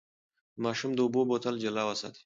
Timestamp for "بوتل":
1.29-1.55